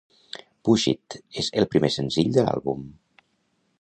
[0.69, 2.89] "Push It" és el primer senzill de l'àlbum.